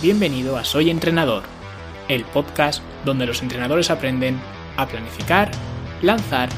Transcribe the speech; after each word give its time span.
Bienvenido 0.00 0.56
a 0.56 0.64
Soy 0.64 0.90
Entrenador, 0.90 1.42
el 2.06 2.24
podcast 2.24 2.84
donde 3.04 3.26
los 3.26 3.42
entrenadores 3.42 3.90
aprenden 3.90 4.38
a 4.76 4.86
planificar, 4.86 5.50
lanzar 6.02 6.50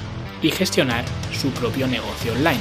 y 0.43 0.51
gestionar 0.51 1.07
su 1.33 1.49
propio 1.53 1.87
negocio 1.87 2.35
online. 2.35 2.61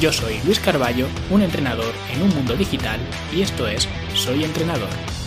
Yo 0.00 0.12
soy 0.12 0.40
Luis 0.44 0.60
Carballo, 0.60 1.08
un 1.28 1.42
entrenador 1.42 1.92
en 2.14 2.22
un 2.22 2.28
mundo 2.28 2.54
digital 2.54 3.00
y 3.34 3.42
esto 3.42 3.66
es 3.66 3.88
Soy 4.14 4.44
Entrenador. 4.44 5.21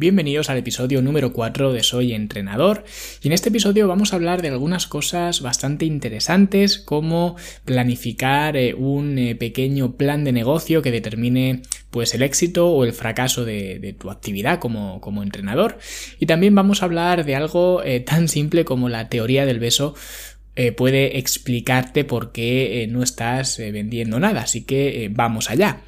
Bienvenidos 0.00 0.48
al 0.48 0.58
episodio 0.58 1.02
número 1.02 1.32
4 1.32 1.72
de 1.72 1.82
Soy 1.82 2.12
Entrenador. 2.12 2.84
Y 3.20 3.26
en 3.26 3.32
este 3.32 3.48
episodio 3.48 3.88
vamos 3.88 4.12
a 4.12 4.16
hablar 4.16 4.42
de 4.42 4.48
algunas 4.48 4.86
cosas 4.86 5.40
bastante 5.40 5.86
interesantes 5.86 6.78
como 6.78 7.34
planificar 7.64 8.56
eh, 8.56 8.74
un 8.74 9.18
eh, 9.18 9.34
pequeño 9.34 9.96
plan 9.96 10.22
de 10.22 10.30
negocio 10.30 10.82
que 10.82 10.92
determine 10.92 11.62
pues 11.90 12.14
el 12.14 12.22
éxito 12.22 12.68
o 12.68 12.84
el 12.84 12.92
fracaso 12.92 13.44
de, 13.44 13.96
tu 13.98 14.12
actividad 14.12 14.60
como, 14.60 15.00
como, 15.00 15.24
entrenador. 15.24 15.78
Y 16.20 16.26
también 16.26 16.54
vamos 16.54 16.80
a 16.80 16.84
hablar 16.84 17.24
de 17.24 17.34
algo 17.34 17.82
eh, 17.82 17.98
tan 17.98 18.28
simple 18.28 18.64
como 18.64 18.88
la 18.88 19.08
teoría 19.08 19.46
del 19.46 19.58
beso 19.58 19.96
puede 20.76 21.18
explicarte 21.18 22.02
por 22.02 22.32
qué 22.32 22.88
no 22.90 23.04
estás 23.04 23.58
vendiendo 23.58 24.18
nada. 24.18 24.42
Así 24.42 24.64
que 24.64 25.08
vamos 25.12 25.50
allá. 25.50 25.82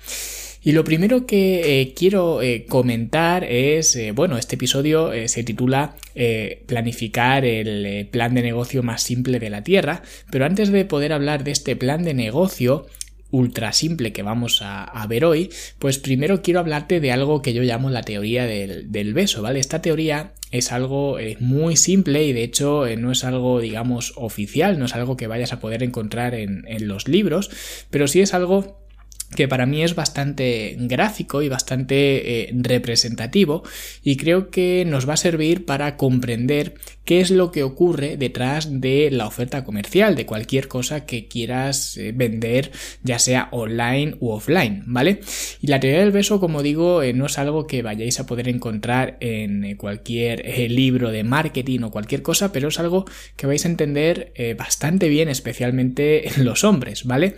Y 0.63 0.73
lo 0.73 0.85
primero 0.85 1.27
que 1.27 1.81
eh, 1.81 1.95
quiero 1.95 2.43
eh, 2.43 2.67
comentar 2.69 3.45
es, 3.45 3.97
eh, 3.97 4.13
bueno, 4.13 4.37
este 4.37 4.57
episodio 4.57 5.11
se 5.27 5.43
titula 5.43 5.95
Planificar 6.67 7.47
el 7.47 8.07
plan 8.09 8.35
de 8.35 8.43
negocio 8.43 8.83
más 8.83 9.03
simple 9.03 9.39
de 9.39 9.49
la 9.49 9.63
Tierra, 9.63 10.03
pero 10.31 10.45
antes 10.45 10.71
de 10.71 10.85
poder 10.85 11.15
hablar 11.15 11.45
de 11.45 11.53
este 11.53 11.77
plan 11.77 12.03
de 12.03 12.13
negocio, 12.13 12.87
ultra 13.31 13.73
simple 13.73 14.13
que 14.13 14.23
vamos 14.23 14.61
a, 14.63 15.07
ver 15.09 15.25
hoy, 15.25 15.51
pues 15.79 15.99
primero 15.99 16.43
quiero 16.43 16.61
hablarte 16.61 17.01
de 17.01 17.13
algo 17.13 17.41
que 17.41 17.55
yo 17.55 17.63
llamo 17.63 17.89
la 17.89 18.03
teoría 18.03 18.45
del, 18.45 19.15
beso, 19.15 19.41
¿vale? 19.41 19.61
Esta 19.61 19.81
teoría 19.81 20.35
es 20.51 20.73
algo 20.73 21.17
muy 21.39 21.77
simple 21.77 22.25
y 22.25 22.33
de 22.35 22.43
hecho 22.43 22.85
no 22.99 23.13
es 23.13 23.25
algo, 23.25 23.61
digamos, 23.61 24.13
oficial, 24.17 24.79
no 24.79 24.85
es 24.85 24.95
algo 24.95 25.17
que 25.17 25.29
vayas 25.29 25.55
a 25.55 25.61
poder 25.61 25.83
encontrar 25.83 26.35
en, 26.35 26.65
en 26.67 26.87
los 26.87 27.09
libros, 27.09 27.51
pero 27.89 28.09
sí 28.09 28.21
es 28.21 28.35
algo 28.35 28.80
que 29.35 29.49
para 29.49 29.67
mí 29.67 29.83
es 29.83 29.95
bastante 29.95 30.77
gráfico 30.79 31.43
y 31.43 31.49
bastante 31.49 32.43
eh, 32.43 32.51
representativo 32.53 33.63
y 34.03 34.17
creo 34.17 34.51
que 34.51 34.85
nos 34.87 35.09
va 35.09 35.15
a 35.15 35.19
servir 35.19 35.65
para 35.65 35.97
comprender 35.97 36.75
qué 37.05 37.21
es 37.21 37.31
lo 37.31 37.53
que 37.53 37.63
ocurre 37.63 38.17
detrás 38.17 38.81
de 38.81 39.09
la 39.11 39.27
oferta 39.27 39.65
comercial 39.65 40.17
de 40.17 40.27
cualquier 40.27 40.69
cosa 40.69 41.07
que 41.07 41.29
quieras 41.29 41.97
eh, 41.97 42.13
vender 42.15 42.73
ya 43.03 43.19
sea 43.19 43.49
online 43.53 44.17
u 44.21 44.31
offline, 44.31 44.83
¿vale? 44.87 45.21
Y 45.61 45.69
la 45.69 45.81
teoría 45.81 46.01
del 46.01 46.13
beso, 46.13 46.41
como 46.41 46.63
digo, 46.63 47.03
eh, 47.03 47.13
no 47.13 47.27
es 47.27 47.39
algo 47.39 47.67
que 47.67 47.83
vayáis 47.83 48.19
a 48.21 48.27
poder 48.27 48.49
encontrar 48.49 49.17
en 49.21 49.77
cualquier 49.77 50.71
libro 50.71 51.11
de 51.11 51.25
marketing 51.25 51.81
o 51.83 51.91
cualquier 51.91 52.23
cosa, 52.23 52.53
pero 52.53 52.69
es 52.69 52.79
algo 52.79 53.05
que 53.37 53.47
vais 53.47 53.65
a 53.65 53.69
entender 53.69 54.33
bastante 54.57 55.09
bien, 55.09 55.29
especialmente 55.29 56.29
en 56.29 56.45
los 56.45 56.65
hombres, 56.65 57.05
¿vale? 57.05 57.37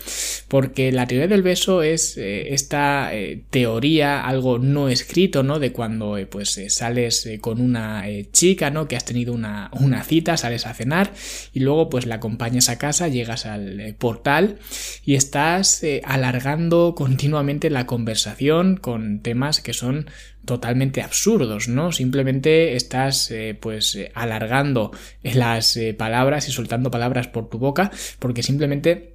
Porque 0.48 0.92
la 0.92 1.06
teoría 1.06 1.28
del 1.28 1.42
beso 1.42 1.81
es 1.82 2.16
eh, 2.16 2.54
esta 2.54 3.14
eh, 3.14 3.42
teoría, 3.50 4.24
algo 4.24 4.58
no 4.58 4.88
escrito, 4.88 5.42
¿no? 5.42 5.58
De 5.58 5.72
cuando 5.72 6.16
eh, 6.16 6.26
pues 6.26 6.60
sales 6.68 7.28
con 7.40 7.60
una 7.60 8.04
chica, 8.32 8.70
¿no? 8.70 8.88
Que 8.88 8.96
has 8.96 9.04
tenido 9.04 9.32
una, 9.32 9.70
una, 9.72 10.02
cita, 10.02 10.36
sales 10.36 10.66
a 10.66 10.74
cenar 10.74 11.12
y 11.52 11.60
luego 11.60 11.88
pues 11.88 12.06
la 12.06 12.16
acompañas 12.16 12.68
a 12.68 12.78
casa, 12.78 13.08
llegas 13.08 13.46
al 13.46 13.94
portal 13.98 14.58
y 15.04 15.14
estás 15.14 15.82
alargando 16.04 16.94
continuamente 16.96 17.70
la 17.70 17.86
conversación 17.86 18.76
con 18.76 19.20
temas 19.20 19.60
que 19.60 19.72
son 19.72 20.10
totalmente 20.44 21.02
absurdos, 21.02 21.68
¿no? 21.68 21.92
Simplemente 21.92 22.74
estás 22.74 23.32
pues 23.60 23.98
alargando 24.14 24.90
las 25.22 25.78
palabras 25.96 26.48
y 26.48 26.52
soltando 26.52 26.90
palabras 26.90 27.28
por 27.28 27.48
tu 27.48 27.58
boca 27.58 27.90
porque 28.18 28.42
simplemente 28.42 29.11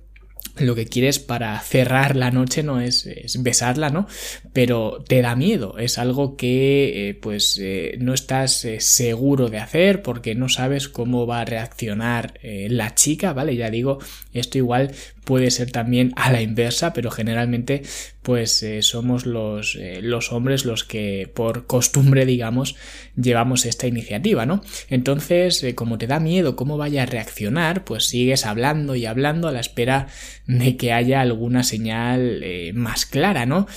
lo 0.57 0.75
que 0.75 0.85
quieres 0.85 1.19
para 1.19 1.59
cerrar 1.59 2.15
la 2.15 2.31
noche 2.31 2.63
no 2.63 2.81
es, 2.81 3.07
besarla, 3.39 3.89
¿no? 3.89 4.07
Pero 4.53 5.03
te 5.07 5.21
da 5.21 5.35
miedo, 5.35 5.77
es 5.77 5.97
algo 5.97 6.35
que 6.35 7.09
eh, 7.09 7.13
pues 7.15 7.59
eh, 7.61 7.97
no 7.99 8.13
estás 8.13 8.65
eh, 8.65 8.79
seguro 8.79 9.49
de 9.49 9.59
hacer 9.59 10.01
porque 10.01 10.35
no 10.35 10.49
sabes 10.49 10.87
cómo 10.87 11.27
va 11.27 11.41
a 11.41 11.45
reaccionar 11.45 12.39
la 12.43 12.95
chica, 12.95 13.33
¿vale? 13.33 13.55
Ya 13.55 13.69
digo, 13.69 13.99
esto 14.33 14.57
igual 14.57 14.91
puede 15.27 15.51
ser 15.51 15.71
también 15.71 16.13
a 16.15 16.31
la 16.31 16.41
inversa, 16.41 16.93
pero 16.93 17.11
generalmente 17.11 17.83
pues 18.21 18.63
eh, 18.63 18.81
somos 18.81 19.25
los, 19.25 19.75
eh, 19.75 19.99
los, 20.01 20.31
hombres 20.31 20.63
los 20.63 20.85
que 20.85 21.29
por 21.33 21.67
costumbre 21.67 22.25
digamos 22.25 22.77
llevamos 23.21 23.65
esta 23.65 23.87
iniciativa, 23.87 24.45
¿no? 24.45 24.63
Entonces, 24.89 25.61
eh, 25.63 25.75
como 25.75 25.97
te 25.97 26.07
da 26.07 26.21
miedo 26.21 26.55
cómo 26.55 26.77
vaya 26.77 27.03
a 27.03 27.05
reaccionar, 27.05 27.83
pues 27.83 28.05
sigues 28.05 28.45
hablando 28.45 28.95
y 28.95 29.05
hablando 29.05 29.49
a 29.49 29.51
la 29.51 29.59
espera 29.59 30.07
de 30.45 30.77
que 30.77 30.93
haya 30.93 31.19
alguna 31.19 31.63
señal 31.63 32.41
más 32.73 33.05
clara, 33.05 33.45
¿no? 33.45 33.67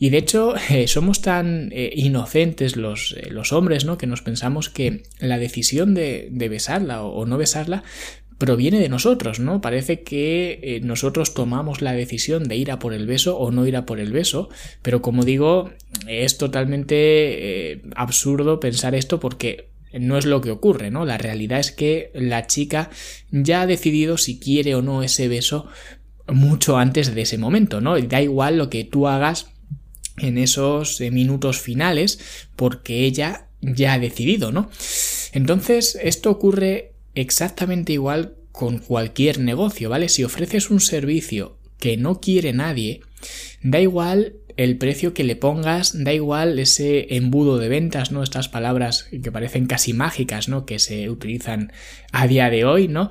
Y 0.00 0.10
de 0.10 0.18
hecho, 0.18 0.54
somos 0.86 1.22
tan 1.22 1.70
inocentes 1.72 2.76
los, 2.76 3.14
los, 3.30 3.52
hombres, 3.52 3.84
¿no? 3.84 3.98
Que 3.98 4.08
nos 4.08 4.22
pensamos 4.22 4.68
que 4.68 5.04
la 5.20 5.38
decisión 5.38 5.94
de, 5.94 6.28
de 6.32 6.48
besarla 6.48 7.02
o 7.02 7.24
no 7.24 7.38
besarla 7.38 7.84
proviene 8.38 8.78
de 8.78 8.88
nosotros, 8.88 9.40
¿no? 9.40 9.60
Parece 9.60 10.02
que 10.02 10.60
eh, 10.62 10.80
nosotros 10.80 11.34
tomamos 11.34 11.82
la 11.82 11.92
decisión 11.92 12.44
de 12.44 12.56
ir 12.56 12.70
a 12.70 12.78
por 12.78 12.94
el 12.94 13.06
beso 13.06 13.36
o 13.36 13.50
no 13.50 13.66
ir 13.66 13.76
a 13.76 13.84
por 13.84 13.98
el 13.98 14.12
beso, 14.12 14.48
pero 14.80 15.02
como 15.02 15.24
digo, 15.24 15.70
es 16.06 16.38
totalmente 16.38 16.94
eh, 17.72 17.82
absurdo 17.96 18.60
pensar 18.60 18.94
esto 18.94 19.18
porque 19.18 19.70
no 19.92 20.18
es 20.18 20.24
lo 20.24 20.40
que 20.40 20.52
ocurre, 20.52 20.90
¿no? 20.90 21.04
La 21.04 21.18
realidad 21.18 21.58
es 21.58 21.72
que 21.72 22.12
la 22.14 22.46
chica 22.46 22.90
ya 23.30 23.62
ha 23.62 23.66
decidido 23.66 24.18
si 24.18 24.38
quiere 24.38 24.74
o 24.76 24.82
no 24.82 25.02
ese 25.02 25.26
beso 25.28 25.66
mucho 26.28 26.76
antes 26.76 27.14
de 27.14 27.22
ese 27.22 27.38
momento, 27.38 27.80
¿no? 27.80 27.98
Da 28.00 28.22
igual 28.22 28.56
lo 28.58 28.70
que 28.70 28.84
tú 28.84 29.08
hagas 29.08 29.50
en 30.18 30.38
esos 30.38 31.00
eh, 31.00 31.10
minutos 31.10 31.60
finales 31.60 32.20
porque 32.54 33.04
ella 33.04 33.48
ya 33.60 33.94
ha 33.94 33.98
decidido, 33.98 34.52
¿no? 34.52 34.70
Entonces, 35.32 35.98
esto 36.00 36.30
ocurre 36.30 36.92
exactamente 37.20 37.92
igual 37.92 38.34
con 38.52 38.78
cualquier 38.78 39.40
negocio, 39.40 39.90
¿vale? 39.90 40.08
Si 40.08 40.24
ofreces 40.24 40.70
un 40.70 40.80
servicio 40.80 41.58
que 41.78 41.96
no 41.96 42.20
quiere 42.20 42.52
nadie, 42.52 43.00
da 43.62 43.80
igual 43.80 44.34
el 44.56 44.76
precio 44.76 45.14
que 45.14 45.22
le 45.22 45.36
pongas, 45.36 46.02
da 46.02 46.12
igual 46.12 46.58
ese 46.58 47.14
embudo 47.14 47.58
de 47.58 47.68
ventas, 47.68 48.10
¿no? 48.10 48.24
Estas 48.24 48.48
palabras 48.48 49.08
que 49.22 49.32
parecen 49.32 49.66
casi 49.66 49.92
mágicas, 49.92 50.48
¿no? 50.48 50.66
Que 50.66 50.80
se 50.80 51.08
utilizan 51.08 51.72
a 52.10 52.26
día 52.26 52.50
de 52.50 52.64
hoy, 52.64 52.88
¿no? 52.88 53.10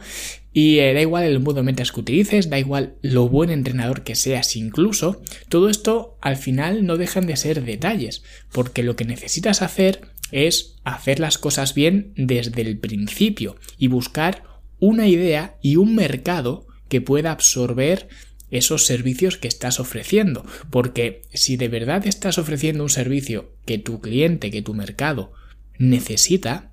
Y 0.51 0.79
eh, 0.79 0.93
da 0.93 1.01
igual 1.01 1.23
el 1.23 1.35
embudo 1.35 1.61
de 1.61 1.67
ventas 1.67 1.91
que 1.91 2.01
utilices, 2.01 2.49
da 2.49 2.59
igual 2.59 2.95
lo 3.01 3.29
buen 3.29 3.49
entrenador 3.49 4.03
que 4.03 4.15
seas 4.15 4.55
incluso, 4.55 5.21
todo 5.47 5.69
esto 5.69 6.17
al 6.19 6.35
final 6.35 6.85
no 6.85 6.97
dejan 6.97 7.27
de 7.27 7.37
ser 7.37 7.63
detalles, 7.63 8.23
porque 8.51 8.83
lo 8.83 8.95
que 8.95 9.05
necesitas 9.05 9.61
hacer 9.61 10.01
es 10.31 10.75
hacer 10.83 11.19
las 11.19 11.37
cosas 11.37 11.73
bien 11.73 12.13
desde 12.15 12.61
el 12.61 12.77
principio 12.77 13.55
y 13.77 13.87
buscar 13.87 14.43
una 14.79 15.07
idea 15.07 15.57
y 15.61 15.75
un 15.75 15.95
mercado 15.95 16.67
que 16.89 17.01
pueda 17.01 17.31
absorber 17.31 18.07
esos 18.49 18.85
servicios 18.85 19.37
que 19.37 19.47
estás 19.47 19.79
ofreciendo. 19.79 20.45
Porque 20.69 21.23
si 21.33 21.57
de 21.57 21.67
verdad 21.67 22.05
estás 22.07 22.37
ofreciendo 22.37 22.83
un 22.83 22.89
servicio 22.89 23.53
que 23.65 23.77
tu 23.77 23.99
cliente, 23.99 24.51
que 24.51 24.61
tu 24.61 24.73
mercado 24.73 25.33
necesita, 25.77 26.71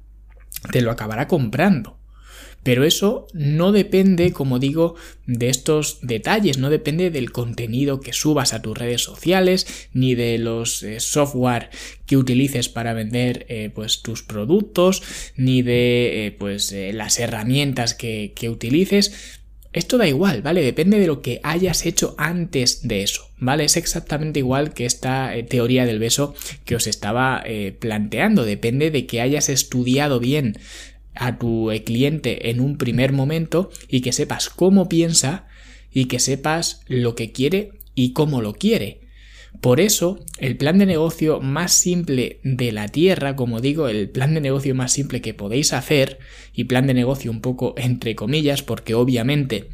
te 0.71 0.81
lo 0.81 0.91
acabará 0.91 1.29
comprando. 1.29 1.99
Pero 2.65 2.85
eso 2.85 3.27
no 3.35 3.73
depende, 3.73 4.33
como 4.33 4.59
digo, 4.59 4.97
de 5.27 5.51
estos 5.51 5.99
detalles, 6.01 6.57
no 6.57 6.71
depende 6.71 7.11
del 7.11 7.31
contenido 7.31 8.01
que 8.01 8.15
subas 8.15 8.55
a 8.55 8.63
tus 8.63 8.77
redes 8.77 9.03
sociales, 9.03 9.89
ni 9.93 10.15
de 10.15 10.39
los 10.39 10.83
eh, 10.83 10.99
software 10.99 11.69
que 12.07 12.17
utilices 12.17 12.71
para 12.71 12.95
vender 12.95 13.45
eh, 13.51 13.71
pues 13.73 14.01
tus 14.01 14.23
productos, 14.23 15.03
ni 15.37 15.61
de 15.61 16.27
eh, 16.27 16.33
pues 16.33 16.75
las 16.93 17.21
herramientas 17.21 17.93
que, 17.93 18.33
que 18.35 18.49
utilices. 18.49 19.41
Esto 19.75 19.99
da 19.99 20.07
igual, 20.07 20.41
¿vale? 20.41 20.63
Depende 20.63 20.99
de 20.99 21.09
lo 21.09 21.21
que 21.21 21.41
hayas 21.43 21.85
hecho 21.85 22.15
antes 22.17 22.87
de 22.87 23.03
eso, 23.03 23.29
¿vale? 23.39 23.65
Es 23.65 23.77
exactamente 23.77 24.39
igual 24.39 24.73
que 24.73 24.87
esta 24.87 25.33
teoría 25.49 25.85
del 25.85 25.99
beso 25.99 26.35
que 26.65 26.77
os 26.77 26.87
estaba 26.87 27.43
planteando. 27.81 28.45
Depende 28.45 28.93
de 28.93 29.07
que 29.07 29.21
hayas 29.21 29.49
estudiado 29.49 30.21
bien 30.21 30.59
a 31.15 31.39
tu 31.39 31.71
cliente 31.85 32.51
en 32.51 32.61
un 32.61 32.77
primer 32.77 33.13
momento 33.13 33.71
y 33.89 34.01
que 34.01 34.13
sepas 34.13 34.49
cómo 34.49 34.89
piensa 34.89 35.47
y 35.91 36.07
que 36.07 36.19
sepas 36.19 36.81
lo 36.87 37.15
que 37.15 37.33
quiere 37.33 37.73
y 37.95 38.13
cómo 38.13 38.43
lo 38.43 38.55
quiere. 38.55 39.01
Por 39.61 39.81
eso, 39.81 40.19
el 40.39 40.57
plan 40.57 40.79
de 40.79 40.87
negocio 40.87 41.41
más 41.41 41.73
simple 41.73 42.41
de 42.43 42.73
la 42.73 42.89
Tierra, 42.89 43.37
como 43.37 43.61
digo, 43.61 43.89
el 43.89 44.11
plan 44.11 44.35
de 44.35 44.41
negocio 44.41 44.75
más 44.75 44.93
simple 44.93 45.21
que 45.21 45.33
podéis 45.33 45.73
hacer, 45.73 46.19
y 46.53 46.65
plan 46.65 46.89
de 46.89 46.95
negocio 46.95 47.31
un 47.31 47.41
poco 47.41 47.75
entre 47.79 48.17
comillas, 48.17 48.63
porque 48.63 48.95
obviamente 48.95 49.71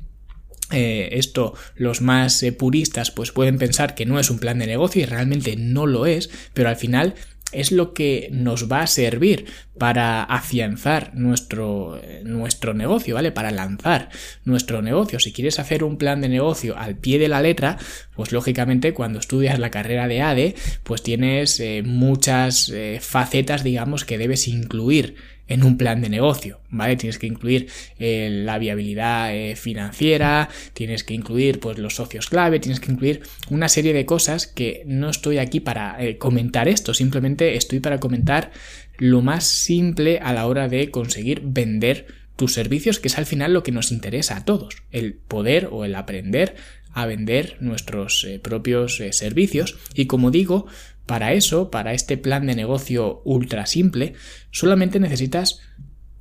esto 0.70 1.54
los 1.74 2.00
más 2.00 2.44
puristas 2.56 3.10
pues 3.10 3.32
pueden 3.32 3.58
pensar 3.58 3.96
que 3.96 4.06
no 4.06 4.20
es 4.20 4.30
un 4.30 4.38
plan 4.38 4.58
de 4.60 4.68
negocio 4.68 5.02
y 5.02 5.06
realmente 5.06 5.56
no 5.56 5.86
lo 5.86 6.06
es, 6.06 6.30
pero 6.54 6.68
al 6.68 6.76
final 6.76 7.14
es 7.52 7.72
lo 7.72 7.94
que 7.94 8.28
nos 8.32 8.70
va 8.70 8.82
a 8.82 8.86
servir 8.86 9.46
para 9.78 10.22
afianzar 10.22 11.14
nuestro, 11.14 12.00
nuestro 12.24 12.74
negocio, 12.74 13.14
¿vale? 13.14 13.32
Para 13.32 13.50
lanzar 13.50 14.10
nuestro 14.44 14.82
negocio. 14.82 15.18
Si 15.18 15.32
quieres 15.32 15.58
hacer 15.58 15.84
un 15.84 15.96
plan 15.96 16.20
de 16.20 16.28
negocio 16.28 16.76
al 16.76 16.96
pie 16.96 17.18
de 17.18 17.28
la 17.28 17.40
letra, 17.40 17.78
pues 18.14 18.32
lógicamente 18.32 18.92
cuando 18.92 19.18
estudias 19.18 19.58
la 19.58 19.70
carrera 19.70 20.06
de 20.06 20.22
ADE, 20.22 20.54
pues 20.82 21.02
tienes 21.02 21.60
eh, 21.60 21.82
muchas 21.84 22.68
eh, 22.68 22.98
facetas, 23.00 23.64
digamos, 23.64 24.04
que 24.04 24.18
debes 24.18 24.48
incluir 24.48 25.16
en 25.50 25.64
un 25.64 25.76
plan 25.76 26.00
de 26.00 26.08
negocio, 26.08 26.60
¿vale? 26.70 26.96
Tienes 26.96 27.18
que 27.18 27.26
incluir 27.26 27.68
eh, 27.98 28.30
la 28.30 28.56
viabilidad 28.58 29.34
eh, 29.34 29.56
financiera, 29.56 30.48
tienes 30.72 31.02
que 31.02 31.12
incluir 31.12 31.58
pues 31.58 31.76
los 31.76 31.96
socios 31.96 32.28
clave, 32.28 32.60
tienes 32.60 32.78
que 32.78 32.92
incluir 32.92 33.22
una 33.50 33.68
serie 33.68 33.92
de 33.92 34.06
cosas 34.06 34.46
que 34.46 34.84
no 34.86 35.10
estoy 35.10 35.38
aquí 35.38 35.58
para 35.58 36.02
eh, 36.02 36.18
comentar 36.18 36.68
esto, 36.68 36.94
simplemente 36.94 37.56
estoy 37.56 37.80
para 37.80 37.98
comentar 37.98 38.52
lo 38.96 39.22
más 39.22 39.44
simple 39.44 40.20
a 40.20 40.32
la 40.32 40.46
hora 40.46 40.68
de 40.68 40.90
conseguir 40.92 41.42
vender 41.44 42.06
tus 42.36 42.52
servicios, 42.52 43.00
que 43.00 43.08
es 43.08 43.18
al 43.18 43.26
final 43.26 43.52
lo 43.52 43.64
que 43.64 43.72
nos 43.72 43.90
interesa 43.90 44.36
a 44.36 44.44
todos, 44.44 44.76
el 44.92 45.14
poder 45.14 45.68
o 45.72 45.84
el 45.84 45.96
aprender 45.96 46.54
a 46.92 47.06
vender 47.06 47.56
nuestros 47.60 48.26
propios 48.42 49.02
servicios 49.10 49.78
y 49.94 50.06
como 50.06 50.30
digo, 50.30 50.66
para 51.10 51.32
eso, 51.32 51.72
para 51.72 51.92
este 51.92 52.16
plan 52.16 52.46
de 52.46 52.54
negocio 52.54 53.20
ultra 53.24 53.66
simple, 53.66 54.12
solamente 54.52 55.00
necesitas 55.00 55.58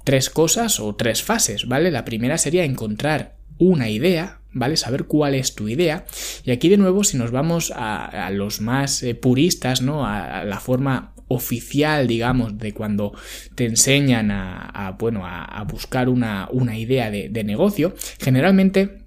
tres 0.04 0.32
cosas 0.32 0.80
o 0.80 0.96
tres 0.96 1.22
fases, 1.22 1.68
¿vale? 1.68 1.92
La 1.92 2.06
primera 2.06 2.40
sería 2.40 2.64
encontrar 2.64 3.36
una 3.60 3.88
idea, 3.88 4.40
¿vale? 4.52 4.78
Saber 4.78 5.04
cuál 5.04 5.36
es 5.36 5.54
tu 5.54 5.68
idea. 5.68 6.06
Y 6.44 6.50
aquí 6.50 6.70
de 6.70 6.78
nuevo, 6.78 7.04
si 7.04 7.18
nos 7.18 7.30
vamos 7.30 7.72
a, 7.76 8.32
los 8.32 8.62
más 8.62 9.04
eh, 9.04 9.14
puristas, 9.14 9.84
¿no? 9.84 10.08
A, 10.08 10.44
la 10.44 10.60
forma 10.60 11.14
oficial, 11.28 12.08
digamos, 12.08 12.58
de 12.58 12.74
cuando 12.74 13.14
te 13.54 13.66
enseñan 13.66 14.32
a, 14.32 14.96
bueno, 14.98 15.22
a, 15.24 15.64
buscar 15.66 16.10
una, 16.10 16.50
una 16.52 16.80
idea 16.80 17.12
de, 17.12 17.30
de 17.30 17.44
negocio, 17.44 17.94
generalmente 18.20 18.99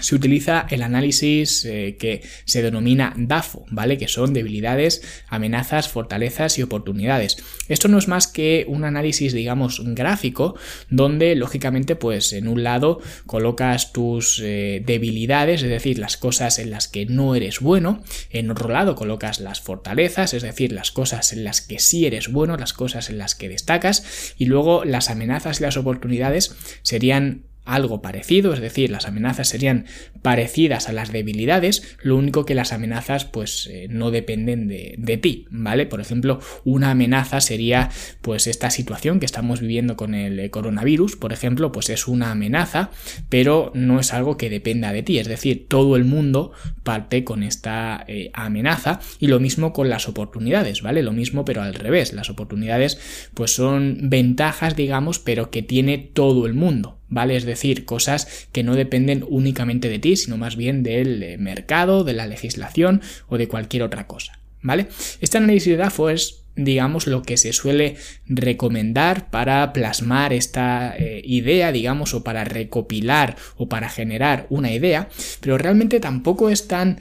se 0.00 0.14
utiliza 0.14 0.66
el 0.70 0.82
análisis 0.82 1.64
eh, 1.64 1.96
que 1.98 2.22
se 2.44 2.62
denomina 2.62 3.12
DAFO, 3.16 3.66
¿vale? 3.70 3.98
Que 3.98 4.08
son 4.08 4.32
debilidades, 4.32 5.02
amenazas, 5.28 5.88
fortalezas 5.88 6.58
y 6.58 6.62
oportunidades. 6.62 7.36
Esto 7.68 7.88
no 7.88 7.98
es 7.98 8.08
más 8.08 8.26
que 8.26 8.64
un 8.68 8.84
análisis, 8.84 9.32
digamos, 9.32 9.82
gráfico, 9.94 10.56
donde 10.88 11.34
lógicamente, 11.36 11.94
pues 11.94 12.32
en 12.32 12.48
un 12.48 12.62
lado 12.62 13.00
colocas 13.26 13.92
tus 13.92 14.40
eh, 14.42 14.82
debilidades, 14.84 15.62
es 15.62 15.68
decir, 15.68 15.98
las 15.98 16.16
cosas 16.16 16.58
en 16.58 16.70
las 16.70 16.88
que 16.88 17.06
no 17.06 17.34
eres 17.34 17.60
bueno, 17.60 18.02
en 18.30 18.50
otro 18.50 18.68
lado 18.68 18.94
colocas 18.94 19.40
las 19.40 19.60
fortalezas, 19.60 20.34
es 20.34 20.42
decir, 20.42 20.72
las 20.72 20.90
cosas 20.90 21.32
en 21.32 21.44
las 21.44 21.60
que 21.60 21.78
sí 21.78 22.06
eres 22.06 22.32
bueno, 22.32 22.56
las 22.56 22.72
cosas 22.72 23.10
en 23.10 23.18
las 23.18 23.34
que 23.34 23.48
destacas, 23.48 24.34
y 24.38 24.46
luego 24.46 24.84
las 24.84 25.10
amenazas 25.10 25.60
y 25.60 25.64
las 25.64 25.76
oportunidades 25.76 26.54
serían 26.82 27.51
algo 27.64 28.02
parecido, 28.02 28.52
es 28.52 28.60
decir, 28.60 28.90
las 28.90 29.06
amenazas 29.06 29.48
serían 29.48 29.86
parecidas 30.20 30.88
a 30.88 30.92
las 30.92 31.12
debilidades, 31.12 31.96
lo 32.02 32.16
único 32.16 32.44
que 32.44 32.54
las 32.54 32.72
amenazas 32.72 33.24
pues 33.24 33.68
eh, 33.70 33.86
no 33.88 34.10
dependen 34.10 34.68
de, 34.68 34.94
de, 34.98 35.16
ti, 35.16 35.46
¿vale? 35.50 35.86
Por 35.86 36.00
ejemplo, 36.00 36.40
una 36.64 36.90
amenaza 36.90 37.40
sería 37.40 37.90
pues 38.20 38.46
esta 38.46 38.70
situación 38.70 39.20
que 39.20 39.26
estamos 39.26 39.60
viviendo 39.60 39.96
con 39.96 40.14
el 40.14 40.40
eh, 40.40 40.50
coronavirus, 40.50 41.16
por 41.16 41.32
ejemplo, 41.32 41.72
pues 41.72 41.90
es 41.90 42.08
una 42.08 42.32
amenaza, 42.32 42.90
pero 43.28 43.70
no 43.74 44.00
es 44.00 44.12
algo 44.12 44.36
que 44.36 44.50
dependa 44.50 44.92
de 44.92 45.02
ti, 45.02 45.18
es 45.18 45.28
decir, 45.28 45.66
todo 45.68 45.96
el 45.96 46.04
mundo 46.04 46.52
parte 46.82 47.24
con 47.24 47.42
esta 47.42 48.04
eh, 48.08 48.30
amenaza 48.34 49.00
y 49.20 49.28
lo 49.28 49.38
mismo 49.38 49.72
con 49.72 49.88
las 49.88 50.08
oportunidades, 50.08 50.82
¿vale? 50.82 51.02
Lo 51.02 51.12
mismo 51.12 51.44
pero 51.44 51.62
al 51.62 51.74
revés, 51.74 52.12
las 52.12 52.30
oportunidades 52.30 52.98
pues 53.34 53.54
son 53.54 53.98
ventajas, 54.02 54.76
digamos, 54.76 55.18
pero 55.18 55.50
que 55.50 55.62
tiene 55.62 55.98
todo 55.98 56.46
el 56.46 56.54
mundo, 56.54 56.98
¿vale? 57.12 57.36
Es 57.36 57.44
decir, 57.44 57.84
cosas 57.84 58.48
que 58.52 58.62
no 58.62 58.74
dependen 58.74 59.24
únicamente 59.28 59.88
de 59.88 59.98
ti, 59.98 60.16
sino 60.16 60.38
más 60.38 60.56
bien 60.56 60.82
del 60.82 61.22
eh, 61.22 61.36
mercado, 61.38 62.04
de 62.04 62.14
la 62.14 62.26
legislación 62.26 63.02
o 63.28 63.36
de 63.36 63.48
cualquier 63.48 63.82
otra 63.82 64.06
cosa, 64.06 64.40
¿vale? 64.62 64.88
Este 65.20 65.36
análisis 65.36 65.68
de 65.68 65.76
DAFO 65.76 66.10
es 66.10 66.38
digamos, 66.54 67.06
lo 67.06 67.22
que 67.22 67.38
se 67.38 67.54
suele 67.54 67.96
recomendar 68.26 69.30
para 69.30 69.72
plasmar 69.72 70.34
esta 70.34 70.94
eh, 70.98 71.22
idea, 71.24 71.72
digamos, 71.72 72.12
o 72.12 72.22
para 72.22 72.44
recopilar 72.44 73.36
o 73.56 73.70
para 73.70 73.88
generar 73.88 74.46
una 74.50 74.70
idea, 74.70 75.08
pero 75.40 75.56
realmente 75.56 75.98
tampoco 75.98 76.50
es 76.50 76.68
tan 76.68 77.00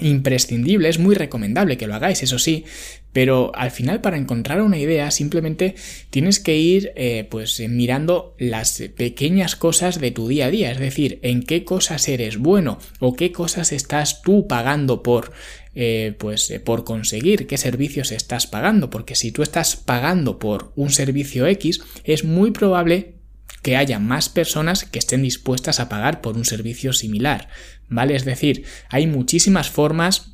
imprescindible, 0.00 0.88
es 0.88 0.98
muy 0.98 1.14
recomendable 1.14 1.76
que 1.76 1.86
lo 1.86 1.94
hagáis, 1.94 2.22
eso 2.22 2.38
sí, 2.38 2.64
pero 3.12 3.52
al 3.54 3.70
final 3.70 4.00
para 4.00 4.16
encontrar 4.16 4.62
una 4.62 4.78
idea 4.78 5.10
simplemente 5.10 5.74
tienes 6.10 6.40
que 6.40 6.56
ir 6.56 6.92
eh, 6.96 7.26
pues 7.30 7.60
eh, 7.60 7.68
mirando 7.68 8.34
las 8.38 8.82
pequeñas 8.96 9.54
cosas 9.54 10.00
de 10.00 10.10
tu 10.10 10.28
día 10.28 10.46
a 10.46 10.50
día, 10.50 10.72
es 10.72 10.78
decir, 10.78 11.18
en 11.22 11.42
qué 11.42 11.64
cosas 11.64 12.08
eres 12.08 12.38
bueno 12.38 12.78
o 13.00 13.14
qué 13.14 13.32
cosas 13.32 13.72
estás 13.72 14.22
tú 14.22 14.46
pagando 14.46 15.02
por 15.02 15.32
eh, 15.74 16.14
pues 16.18 16.52
por 16.64 16.84
conseguir 16.84 17.46
qué 17.46 17.56
servicios 17.56 18.12
estás 18.12 18.46
pagando, 18.46 18.90
porque 18.90 19.14
si 19.14 19.32
tú 19.32 19.42
estás 19.42 19.76
pagando 19.76 20.38
por 20.38 20.72
un 20.76 20.90
servicio 20.90 21.46
X 21.46 21.80
es 22.04 22.24
muy 22.24 22.50
probable 22.50 23.21
que 23.62 23.76
haya 23.76 23.98
más 23.98 24.28
personas 24.28 24.84
que 24.84 24.98
estén 24.98 25.22
dispuestas 25.22 25.80
a 25.80 25.88
pagar 25.88 26.20
por 26.20 26.36
un 26.36 26.44
servicio 26.44 26.92
similar, 26.92 27.48
¿vale? 27.88 28.16
Es 28.16 28.24
decir, 28.24 28.64
hay 28.90 29.06
muchísimas 29.06 29.70
formas 29.70 30.32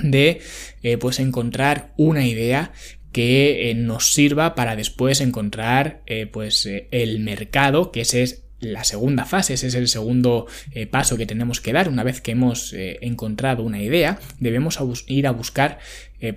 de 0.00 0.40
eh, 0.82 0.96
pues 0.96 1.20
encontrar 1.20 1.92
una 1.96 2.26
idea 2.26 2.72
que 3.12 3.70
eh, 3.70 3.74
nos 3.74 4.12
sirva 4.12 4.54
para 4.54 4.76
después 4.76 5.20
encontrar 5.20 6.02
eh, 6.06 6.26
pues 6.26 6.68
el 6.90 7.20
mercado 7.20 7.92
que 7.92 8.00
ese 8.00 8.22
es 8.22 8.44
la 8.58 8.84
segunda 8.84 9.24
fase, 9.24 9.54
ese 9.54 9.66
es 9.66 9.74
el 9.74 9.88
segundo 9.88 10.46
paso 10.92 11.16
que 11.16 11.26
tenemos 11.26 11.60
que 11.60 11.72
dar. 11.72 11.88
Una 11.88 12.04
vez 12.04 12.20
que 12.20 12.30
hemos 12.30 12.72
encontrado 12.76 13.64
una 13.64 13.82
idea, 13.82 14.20
debemos 14.38 14.78
ir 15.08 15.26
a 15.26 15.32
buscar 15.32 15.80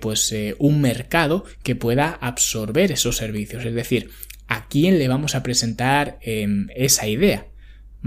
pues 0.00 0.34
un 0.58 0.80
mercado 0.80 1.44
que 1.62 1.76
pueda 1.76 2.18
absorber 2.20 2.90
esos 2.90 3.16
servicios. 3.16 3.64
Es 3.64 3.74
decir, 3.74 4.10
a 4.48 4.68
quién 4.68 4.98
le 4.98 5.08
vamos 5.08 5.34
a 5.34 5.42
presentar 5.42 6.18
em, 6.22 6.68
esa 6.74 7.06
idea. 7.06 7.46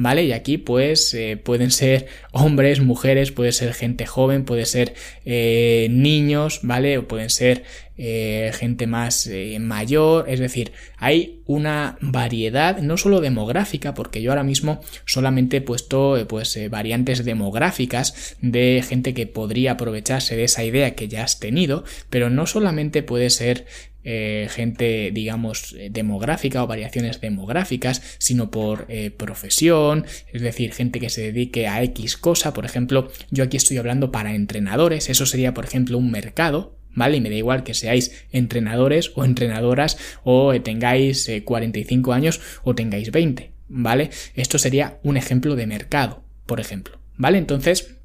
¿Vale? 0.02 0.24
Y 0.24 0.32
aquí 0.32 0.58
pues 0.58 1.14
eh, 1.14 1.36
pueden 1.36 1.72
ser 1.72 2.08
hombres, 2.32 2.80
mujeres, 2.80 3.34
puede 3.34 3.52
ser 3.52 3.74
gente 3.74 4.06
joven, 4.06 4.46
puede 4.46 4.66
ser 4.66 4.94
eh, 5.26 5.88
niños, 5.90 6.62
¿vale? 6.64 7.00
O 7.00 7.06
pueden 7.06 7.30
ser 7.30 7.64
eh, 7.98 8.52
gente 8.54 8.88
más 8.88 9.30
mayor, 9.60 10.30
es 10.30 10.40
decir, 10.40 10.72
hay 10.96 11.42
una 11.46 11.98
variedad 12.00 12.78
no 12.78 12.96
solo 12.96 13.20
demográfica, 13.20 13.94
porque 13.94 14.22
yo 14.22 14.32
ahora 14.32 14.44
mismo 14.44 14.80
solamente 15.06 15.58
he 15.58 15.62
puesto 15.62 16.26
pues 16.30 16.58
variantes 16.70 17.26
demográficas 17.26 18.38
de 18.40 18.82
gente 18.88 19.14
que 19.14 19.28
podría 19.28 19.74
aprovecharse 19.74 20.38
de 20.38 20.46
esa 20.46 20.64
idea 20.64 20.96
que 20.96 21.10
ya 21.10 21.26
has 21.26 21.42
tenido, 21.42 21.84
pero 22.10 22.30
no 22.30 22.48
solamente 22.48 23.04
puede 23.04 23.30
ser 23.30 23.66
eh, 24.04 24.48
gente, 24.50 25.12
digamos, 25.14 25.76
eh, 25.78 25.90
demográfica 25.92 26.64
o 26.64 26.68
variaciones 26.68 27.20
demográficas, 27.20 28.02
sino 28.18 28.50
por 28.50 28.86
eh, 28.88 29.12
profesión, 29.12 30.06
es 30.32 30.42
decir, 30.42 30.74
gente 30.74 31.00
que 31.00 31.10
se 31.10 31.22
dedique 31.22 31.68
a 31.68 31.84
X 31.84 32.18
cosa. 32.18 32.54
Por 32.54 32.66
ejemplo, 32.66 33.12
yo 33.30 33.44
aquí 33.44 33.58
estoy 33.58 33.78
hablando 33.78 34.12
para 34.12 34.36
entrenadores, 34.36 35.10
eso 35.10 35.26
sería, 35.26 35.54
por 35.54 35.66
ejemplo, 35.66 35.98
un 35.98 36.12
mercado. 36.12 36.78
¿Vale? 36.92 37.18
Y 37.18 37.22
me 37.22 37.30
da 37.30 37.36
igual 37.36 37.64
que 37.64 37.76
seáis 37.76 38.26
entrenadores 38.32 39.12
o 39.14 39.24
entrenadoras 39.24 39.98
o 40.24 40.60
tengáis 40.60 41.32
45 41.46 42.14
años 42.14 42.42
o 42.64 42.74
tengáis 42.74 43.12
20, 43.12 43.52
¿vale? 43.68 44.10
Esto 44.34 44.58
sería 44.58 45.00
un 45.04 45.16
ejemplo 45.16 45.56
de 45.56 45.68
mercado, 45.68 46.24
por 46.48 46.60
ejemplo, 46.60 47.00
¿vale? 47.16 47.38
Entonces, 47.38 47.99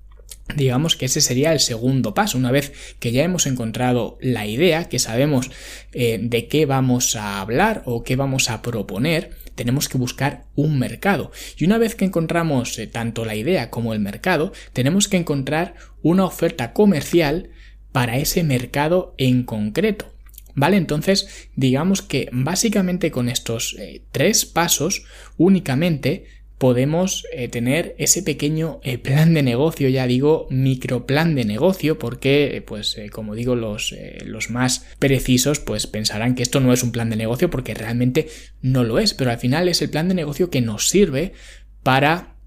Digamos 0.55 0.95
que 0.97 1.07
ese 1.07 1.23
sería 1.23 1.53
el 1.53 1.61
segundo 1.61 2.13
paso. 2.13 2.37
Una 2.37 2.53
vez 2.53 2.73
que 3.01 3.13
ya 3.13 3.25
hemos 3.25 3.47
encontrado 3.47 4.19
la 4.21 4.47
idea, 4.47 4.89
que 4.89 4.99
sabemos 4.99 5.51
eh, 5.93 6.19
de 6.21 6.49
qué 6.49 6.67
vamos 6.67 7.17
a 7.17 7.41
hablar 7.41 7.83
o 7.87 8.03
qué 8.03 8.15
vamos 8.17 8.51
a 8.51 8.61
proponer, 8.61 9.31
tenemos 9.55 9.89
que 9.89 9.99
buscar 9.99 10.45
un 10.55 10.79
mercado. 10.79 11.33
Y 11.57 11.65
una 11.65 11.79
vez 11.79 11.95
que 11.95 12.05
encontramos 12.05 12.79
eh, 12.79 12.87
tanto 12.87 13.25
la 13.25 13.37
idea 13.37 13.71
como 13.71 13.95
el 13.95 14.01
mercado, 14.01 14.53
tenemos 14.75 15.09
que 15.09 15.17
encontrar 15.17 15.75
una 16.03 16.27
oferta 16.27 16.73
comercial 16.75 17.51
para 17.93 18.19
ese 18.19 18.43
mercado 18.45 19.15
en 19.17 19.45
concreto. 19.45 20.13
¿Vale? 20.57 20.77
Entonces, 20.77 21.49
digamos 21.57 22.01
que 22.03 22.29
básicamente 22.31 23.11
con 23.11 23.29
estos 23.29 23.75
eh, 23.79 24.03
tres 24.13 24.47
pasos 24.47 25.05
únicamente 25.37 26.27
podemos 26.65 27.27
eh, 27.31 27.49
tener 27.49 27.95
ese 27.99 28.23
pequeño 28.23 28.81
eh, 28.85 28.97
plan 28.97 29.35
de 29.35 29.43
negocio, 29.43 29.91
ya 29.91 30.07
digo, 30.07 30.47
micro 30.49 31.05
plan 31.05 31.35
de 31.35 31.45
negocio, 31.45 31.99
porque, 31.99 32.57
eh, 32.57 32.63
pues, 32.63 32.97
como 33.13 33.35
digo, 33.35 33.55
los, 33.55 33.95
los 34.25 34.49
más 34.49 34.87
precisos, 34.99 35.61
pues 35.61 35.87
pensarán 35.87 36.35
que 36.35 36.43
esto 36.43 36.61
no 36.61 36.73
es 36.73 36.83
un 36.83 36.91
plan 36.91 37.11
de 37.11 37.17
negocio 37.17 37.51
porque 37.51 37.75
realmente 37.75 38.29
no 38.63 38.83
lo 38.83 38.99
es, 38.99 39.13
pero 39.13 39.31
al 39.31 39.37
final 39.37 39.69
es 39.69 39.83
el 39.83 39.91
plan 39.91 40.09
de 40.09 40.15
negocio 40.15 40.49
que 40.49 40.63
nos 40.63 40.89
sirve 40.89 41.35
para 41.83 42.39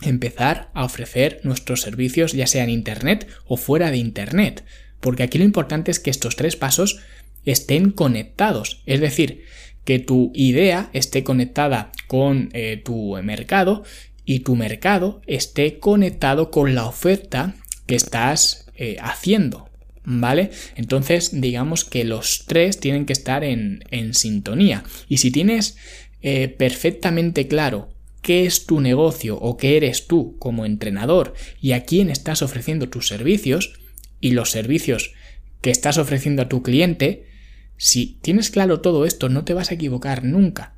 empezar 0.00 0.70
a 0.72 0.84
ofrecer 0.84 1.40
nuestros 1.42 1.80
servicios 1.80 2.34
ya 2.34 2.46
sea 2.46 2.62
en 2.62 2.70
Internet 2.70 3.26
o 3.46 3.56
fuera 3.56 3.90
de 3.90 3.96
Internet. 3.96 4.62
Porque 5.00 5.22
aquí 5.22 5.38
lo 5.38 5.44
importante 5.44 5.90
es 5.90 6.00
que 6.00 6.10
estos 6.10 6.36
tres 6.36 6.56
pasos 6.56 7.00
estén 7.44 7.90
conectados. 7.90 8.82
Es 8.86 9.00
decir, 9.00 9.44
que 9.84 9.98
tu 10.00 10.32
idea 10.34 10.90
esté 10.92 11.22
conectada 11.22 11.92
con 12.08 12.50
eh, 12.52 12.82
tu 12.84 13.16
mercado 13.22 13.84
y 14.24 14.40
tu 14.40 14.56
mercado 14.56 15.22
esté 15.26 15.78
conectado 15.78 16.50
con 16.50 16.74
la 16.74 16.86
oferta 16.86 17.54
que 17.86 17.94
estás 17.94 18.66
eh, 18.76 18.96
haciendo. 19.00 19.70
¿Vale? 20.08 20.50
Entonces, 20.76 21.40
digamos 21.40 21.84
que 21.84 22.04
los 22.04 22.44
tres 22.46 22.78
tienen 22.78 23.06
que 23.06 23.12
estar 23.12 23.42
en, 23.42 23.82
sintonía. 24.12 24.84
Y 25.08 25.16
si 25.16 25.32
tienes 25.32 25.76
eh, 26.22 26.46
perfectamente 26.46 27.48
claro 27.48 27.88
qué 28.22 28.46
es 28.46 28.66
tu 28.66 28.80
negocio 28.80 29.36
o 29.36 29.56
qué 29.56 29.76
eres 29.76 30.06
tú 30.06 30.36
como 30.38 30.64
entrenador 30.64 31.34
y 31.60 31.72
a 31.72 31.84
quién 31.84 32.10
estás 32.10 32.42
ofreciendo 32.42 32.88
tus 32.88 33.08
servicios 33.08 33.74
y 34.26 34.32
los 34.32 34.50
servicios 34.50 35.14
que 35.60 35.70
estás 35.70 35.98
ofreciendo 35.98 36.42
a 36.42 36.48
tu 36.48 36.60
cliente, 36.64 37.28
si 37.76 38.18
tienes 38.22 38.50
claro 38.50 38.80
todo 38.80 39.06
esto 39.06 39.28
no 39.28 39.44
te 39.44 39.54
vas 39.54 39.70
a 39.70 39.74
equivocar 39.74 40.24
nunca. 40.24 40.74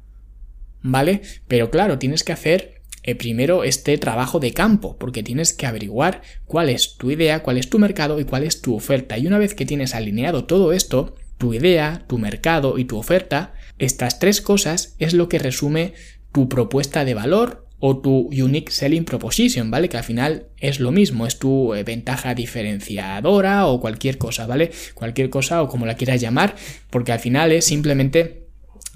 ¿Vale? 0.83 1.23
Pero 1.49 1.71
claro, 1.71 1.99
tienes 1.99 2.25
que 2.25 2.33
hacer 2.33 2.83
eh, 3.05 3.14
primero 3.14 3.64
este 3.64 3.97
trabajo 3.97 4.38
de 4.38 4.52
campo, 4.52 4.99
porque 4.99 5.23
tienes 5.23 5.55
que 5.55 5.64
averiguar 5.64 6.21
cuál 6.45 6.69
es 6.69 6.99
tu 6.99 7.11
idea, 7.11 7.43
cuál 7.43 7.57
es 7.57 7.71
tu 7.71 7.78
mercado 7.78 8.21
y 8.21 8.25
cuál 8.25 8.45
es 8.45 8.61
tu 8.61 8.75
oferta. 8.75 9.17
Y 9.17 9.26
una 9.26 9.38
vez 9.38 9.55
que 9.55 9.64
tienes 9.64 9.95
alineado 9.95 10.45
todo 10.45 10.75
esto, 10.75 11.14
tu 11.38 11.55
idea, 11.55 12.05
tu 12.07 12.19
mercado 12.19 12.76
y 12.76 12.85
tu 12.85 12.99
oferta, 12.99 13.55
estas 13.78 14.19
tres 14.19 14.43
cosas 14.43 14.95
es 14.99 15.14
lo 15.14 15.31
que 15.31 15.38
resume 15.38 15.95
tu 16.33 16.50
propuesta 16.50 17.07
de 17.07 17.14
valor 17.14 17.67
o 17.80 17.99
tu 17.99 18.28
unique 18.32 18.73
selling 18.73 19.04
proposition, 19.04 19.70
¿vale? 19.70 19.88
Que 19.88 19.99
al 19.99 20.04
final 20.04 20.49
es 20.58 20.80
lo 20.80 20.90
mismo, 20.90 21.26
es 21.26 21.38
tu 21.38 21.75
eh, 21.75 21.85
ventaja 21.85 22.35
diferenciadora 22.35 23.66
o 23.66 23.80
cualquier 23.80 24.18
cosa, 24.18 24.47
¿vale? 24.47 24.70
Cualquier 24.94 25.30
cosa 25.30 25.62
o 25.62 25.68
como 25.68 25.87
la 25.87 25.94
quieras 25.94 26.20
llamar, 26.20 26.56
porque 26.90 27.12
al 27.12 27.20
final 27.20 27.52
es 27.52 27.64
simplemente 27.64 28.47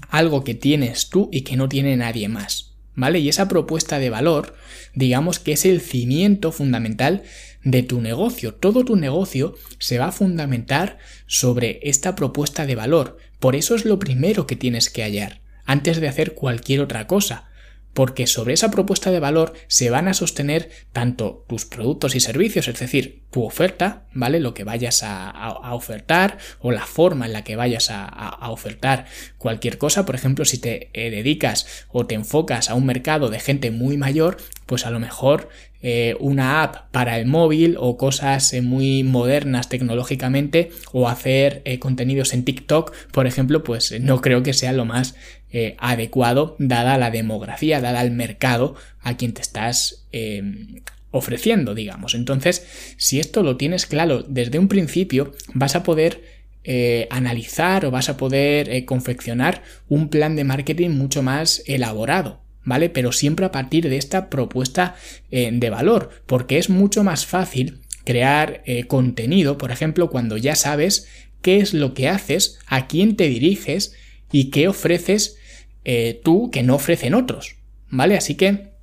algo 0.09 0.43
que 0.43 0.53
tienes 0.53 1.09
tú 1.09 1.29
y 1.31 1.41
que 1.41 1.55
no 1.55 1.69
tiene 1.69 1.95
nadie 1.95 2.27
más. 2.27 2.73
¿vale? 2.95 3.19
Y 3.19 3.29
esa 3.29 3.47
propuesta 3.47 3.99
de 3.99 4.09
valor, 4.09 4.55
digamos 4.93 5.39
que 5.39 5.53
es 5.53 5.65
el 5.65 5.81
cimiento 5.81 6.51
fundamental 6.51 7.23
de 7.63 7.83
tu 7.83 8.01
negocio. 8.01 8.53
Todo 8.53 8.83
tu 8.85 8.95
negocio 8.95 9.55
se 9.79 9.97
va 9.97 10.07
a 10.07 10.11
fundamentar 10.11 10.99
sobre 11.25 11.79
esta 11.83 12.15
propuesta 12.15 12.65
de 12.65 12.75
valor. 12.75 13.17
Por 13.39 13.55
eso 13.55 13.75
es 13.75 13.85
lo 13.85 13.99
primero 13.99 14.45
que 14.45 14.55
tienes 14.55 14.89
que 14.89 15.03
hallar, 15.03 15.41
antes 15.65 15.99
de 15.99 16.07
hacer 16.07 16.33
cualquier 16.33 16.81
otra 16.81 17.07
cosa 17.07 17.49
porque 17.93 18.27
sobre 18.27 18.53
esa 18.53 18.71
propuesta 18.71 19.11
de 19.11 19.19
valor 19.19 19.53
se 19.67 19.89
van 19.89 20.07
a 20.07 20.13
sostener 20.13 20.69
tanto 20.91 21.45
tus 21.47 21.65
productos 21.65 22.15
y 22.15 22.19
servicios, 22.19 22.67
es 22.67 22.79
decir, 22.79 23.23
tu 23.33 23.43
oferta, 23.43 24.05
¿vale? 24.13 24.39
Lo 24.39 24.53
que 24.53 24.63
vayas 24.63 25.01
a, 25.03 25.73
ofertar 25.73 26.37
o 26.59 26.71
la 26.71 26.85
forma 26.85 27.25
en 27.25 27.33
la 27.33 27.43
que 27.43 27.55
vayas 27.55 27.89
a, 27.89 28.49
ofertar 28.49 29.05
cualquier 29.37 29.77
cosa. 29.77 30.05
Por 30.05 30.15
ejemplo, 30.15 30.45
si 30.45 30.59
te 30.59 30.89
eh, 30.93 31.09
dedicas 31.09 31.85
o 31.89 32.05
te 32.05 32.15
enfocas 32.15 32.69
a 32.69 32.75
un 32.75 32.85
mercado 32.85 33.29
de 33.29 33.39
gente 33.39 33.71
muy 33.71 33.97
mayor, 33.97 34.37
pues 34.67 34.85
a 34.85 34.91
lo 34.91 34.99
mejor 34.99 35.49
eh, 35.81 36.15
una 36.19 36.61
app 36.61 36.91
para 36.91 37.17
el 37.17 37.25
móvil 37.25 37.75
o 37.79 37.97
cosas 37.97 38.53
eh, 38.53 38.61
muy 38.61 39.03
modernas 39.03 39.67
tecnológicamente 39.67 40.69
o 40.91 41.09
hacer 41.09 41.63
contenidos 41.79 42.33
en 42.33 42.45
TikTok, 42.45 42.93
por 43.11 43.25
ejemplo, 43.25 43.63
pues 43.63 43.99
no 43.99 44.21
creo 44.21 44.43
que 44.43 44.53
sea 44.53 44.73
lo 44.73 44.85
más 44.85 45.15
eh, 45.55 45.75
adecuado 45.77 46.55
dada 46.57 46.97
la 46.97 47.11
demografía, 47.11 47.79
dada 47.79 48.01
el 48.01 48.09
mercado 48.09 48.73
a 49.01 49.17
quien 49.17 49.33
te 49.33 49.43
estás 49.43 50.07
em, 50.11 50.81
ofreciendo, 51.11 51.75
digamos. 51.75 52.15
Entonces, 52.15 52.65
si 52.97 53.19
esto 53.19 53.43
lo 53.43 53.55
tienes 53.55 53.85
claro 53.85 54.23
desde 54.23 54.57
un 54.57 54.67
principio, 54.67 55.31
vas 55.53 55.75
a 55.75 55.83
poder 55.83 56.23
eh, 56.63 57.07
analizar 57.11 57.85
o 57.85 57.91
vas 57.91 58.09
a 58.09 58.17
poder 58.17 58.67
eh, 58.67 58.85
confeccionar 58.85 59.61
un 59.89 60.09
plan 60.09 60.35
de 60.35 60.43
marketing 60.43 60.89
mucho 60.89 61.21
más 61.21 61.61
elaborado. 61.67 62.41
¿Vale? 62.63 62.89
Pero 62.89 63.11
siempre 63.11 63.45
a 63.45 63.51
partir 63.51 63.87
de 63.89 63.97
esta 63.97 64.31
propuesta 64.31 64.95
de 65.29 65.69
valor, 65.69 66.09
porque 66.25 66.57
es 66.57 66.69
mucho 66.69 67.03
más 67.03 67.25
fácil 67.25 67.81
crear 68.05 68.63
contenido, 68.87 69.57
por 69.57 69.69
ejemplo, 69.71 70.09
cuando 70.09 70.37
ya 70.37 70.55
sabes 70.55 71.09
qué 71.41 71.57
es 71.57 71.73
lo 71.73 71.93
que 71.93 72.07
haces, 72.07 72.59
a 72.65 72.87
quién 72.87 73.17
te 73.17 73.27
diriges 73.27 73.93
y 74.31 74.49
qué 74.49 74.69
ofreces 74.69 75.37
eh, 75.85 76.19
tú 76.23 76.49
que 76.51 76.63
no 76.63 76.75
ofrecen 76.75 77.13
otros, 77.13 77.55
¿vale? 77.89 78.17
Así 78.17 78.35
que 78.35 78.73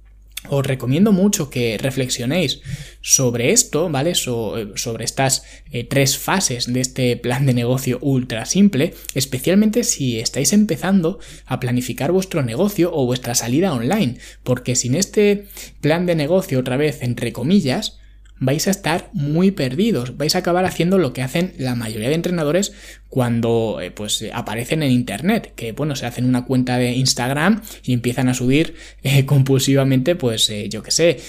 os 0.48 0.66
recomiendo 0.66 1.12
mucho 1.12 1.50
que 1.50 1.76
reflexionéis 1.76 2.62
sobre 3.02 3.52
esto, 3.52 3.90
¿vale? 3.90 4.14
sobre 4.14 5.04
estas 5.04 5.44
eh, 5.70 5.84
tres 5.84 6.16
fases 6.16 6.72
de 6.72 6.80
este 6.80 7.16
plan 7.16 7.44
de 7.44 7.52
negocio 7.52 7.98
ultra 8.00 8.46
simple, 8.46 8.94
especialmente 9.14 9.84
si 9.84 10.18
estáis 10.18 10.54
empezando 10.54 11.18
a 11.44 11.60
planificar 11.60 12.10
vuestro 12.10 12.42
negocio 12.42 12.90
o 12.92 13.04
vuestra 13.04 13.34
salida 13.34 13.74
online, 13.74 14.16
porque 14.42 14.76
sin 14.76 14.94
este 14.94 15.46
plan 15.82 16.06
de 16.06 16.14
negocio, 16.14 16.58
otra 16.58 16.78
vez, 16.78 17.02
entre 17.02 17.32
comillas, 17.34 17.99
vais 18.40 18.66
a 18.66 18.70
estar 18.70 19.10
muy 19.12 19.50
perdidos, 19.50 20.16
vais 20.16 20.34
a 20.34 20.38
acabar 20.38 20.64
haciendo 20.64 20.98
lo 20.98 21.12
que 21.12 21.22
hacen 21.22 21.52
la 21.58 21.74
mayoría 21.74 22.08
de 22.08 22.14
entrenadores 22.14 22.72
cuando 23.08 23.80
eh, 23.82 23.90
pues 23.90 24.24
aparecen 24.32 24.82
en 24.82 24.90
internet, 24.90 25.52
que 25.54 25.72
bueno, 25.72 25.94
se 25.94 26.06
hacen 26.06 26.24
una 26.24 26.46
cuenta 26.46 26.78
de 26.78 26.92
Instagram 26.92 27.62
y 27.82 27.92
empiezan 27.92 28.28
a 28.28 28.34
subir 28.34 28.74
eh, 29.02 29.24
compulsivamente 29.26 30.16
pues 30.16 30.48
eh, 30.48 30.68
yo 30.68 30.82
que 30.82 30.90
sé, 30.90 31.20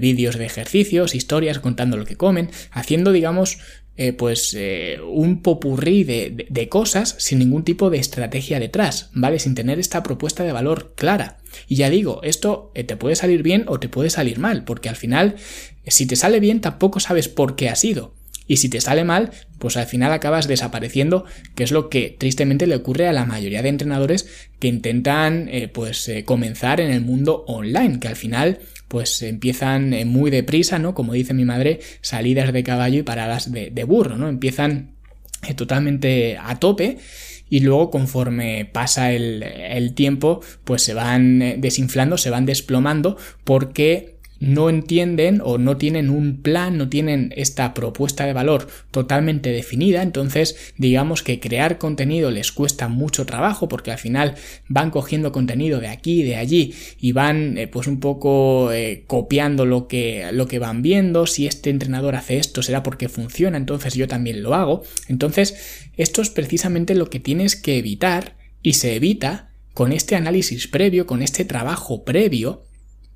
vídeos 0.00 0.36
de 0.36 0.44
ejercicios, 0.44 1.14
historias 1.14 1.60
contando 1.60 1.96
lo 1.96 2.04
que 2.04 2.16
comen, 2.16 2.50
haciendo 2.72 3.12
digamos 3.12 3.58
pues 4.18 4.56
un 5.06 5.40
popurrí 5.42 6.02
de, 6.04 6.46
de, 6.48 6.68
cosas 6.68 7.14
sin 7.18 7.38
ningún 7.38 7.62
tipo 7.62 7.90
de 7.90 7.98
estrategia 7.98 8.58
detrás, 8.58 9.10
¿vale? 9.12 9.38
Sin 9.38 9.54
tener 9.54 9.78
esta 9.78 10.02
propuesta 10.02 10.42
de 10.42 10.52
valor 10.52 10.94
clara. 10.96 11.38
Y 11.68 11.76
ya 11.76 11.90
digo, 11.90 12.20
esto 12.24 12.72
te 12.74 12.96
puede 12.96 13.14
salir 13.14 13.44
bien 13.44 13.64
o 13.68 13.78
te 13.78 13.88
puede 13.88 14.10
salir 14.10 14.38
mal, 14.40 14.64
porque 14.64 14.88
al 14.88 14.96
final 14.96 15.36
si 15.86 16.06
te 16.06 16.16
sale 16.16 16.40
bien, 16.40 16.60
tampoco 16.60 17.00
sabes 17.00 17.28
por 17.28 17.56
qué 17.56 17.68
ha 17.68 17.76
sido. 17.76 18.14
Y 18.46 18.58
si 18.58 18.68
te 18.68 18.80
sale 18.80 19.04
mal, 19.04 19.30
pues 19.58 19.76
al 19.76 19.86
final 19.86 20.12
acabas 20.12 20.46
desapareciendo, 20.46 21.24
que 21.54 21.64
es 21.64 21.72
lo 21.72 21.88
que 21.88 22.14
tristemente 22.18 22.66
le 22.66 22.76
ocurre 22.76 23.08
a 23.08 23.12
la 23.12 23.24
mayoría 23.24 23.62
de 23.62 23.70
entrenadores 23.70 24.28
que 24.58 24.68
intentan 24.68 25.48
eh, 25.48 25.68
pues 25.68 26.08
eh, 26.08 26.24
comenzar 26.24 26.80
en 26.80 26.90
el 26.90 27.00
mundo 27.00 27.44
online, 27.46 28.00
que 28.00 28.08
al 28.08 28.16
final 28.16 28.58
pues 28.88 29.22
empiezan 29.22 29.94
eh, 29.94 30.04
muy 30.04 30.30
deprisa, 30.30 30.78
¿no? 30.78 30.94
Como 30.94 31.14
dice 31.14 31.32
mi 31.32 31.44
madre, 31.44 31.80
salidas 32.02 32.52
de 32.52 32.62
caballo 32.62 32.98
y 32.98 33.02
paradas 33.02 33.50
de, 33.50 33.84
burro, 33.84 34.16
¿no? 34.16 34.28
Empiezan 34.28 34.94
totalmente 35.56 36.38
a 36.38 36.58
tope 36.58 36.98
y 37.50 37.60
luego 37.60 37.90
conforme 37.90 38.64
pasa 38.64 39.12
el 39.12 39.92
tiempo 39.94 40.40
pues 40.64 40.80
se 40.80 40.94
van 40.94 41.60
desinflando, 41.60 42.16
se 42.16 42.30
van 42.30 42.46
desplomando 42.46 43.18
porque 43.44 44.13
no 44.44 44.68
entienden 44.68 45.40
o 45.42 45.56
no 45.56 45.78
tienen 45.78 46.10
un 46.10 46.42
plan, 46.42 46.76
no 46.76 46.88
tienen 46.88 47.32
esta 47.34 47.72
propuesta 47.72 48.26
de 48.26 48.34
valor 48.34 48.68
totalmente 48.90 49.50
definida, 49.50 50.02
entonces 50.02 50.74
digamos 50.76 51.22
que 51.22 51.40
crear 51.40 51.78
contenido 51.78 52.30
les 52.30 52.52
cuesta 52.52 52.88
mucho 52.88 53.24
trabajo 53.24 53.68
porque 53.68 53.90
al 53.90 53.98
final 53.98 54.34
van 54.68 54.90
cogiendo 54.90 55.32
contenido 55.32 55.80
de 55.80 55.88
aquí, 55.88 56.22
de 56.22 56.36
allí 56.36 56.74
y 57.00 57.12
van 57.12 57.56
eh, 57.56 57.68
pues 57.68 57.86
un 57.86 58.00
poco 58.00 58.70
eh, 58.70 59.04
copiando 59.06 59.64
lo 59.64 59.88
que, 59.88 60.28
lo 60.32 60.46
que 60.46 60.58
van 60.58 60.82
viendo, 60.82 61.26
si 61.26 61.46
este 61.46 61.70
entrenador 61.70 62.14
hace 62.14 62.36
esto 62.36 62.62
será 62.62 62.82
porque 62.82 63.08
funciona, 63.08 63.56
entonces 63.56 63.94
yo 63.94 64.08
también 64.08 64.42
lo 64.42 64.54
hago, 64.54 64.82
entonces 65.08 65.88
esto 65.96 66.20
es 66.20 66.28
precisamente 66.28 66.94
lo 66.94 67.08
que 67.08 67.20
tienes 67.20 67.56
que 67.56 67.78
evitar 67.78 68.36
y 68.62 68.74
se 68.74 68.94
evita 68.94 69.50
con 69.72 69.92
este 69.92 70.16
análisis 70.16 70.68
previo, 70.68 71.06
con 71.06 71.22
este 71.22 71.44
trabajo 71.44 72.04
previo, 72.04 72.64